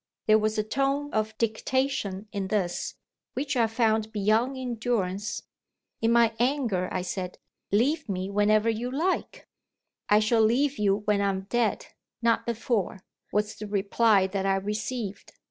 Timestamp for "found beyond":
3.67-4.57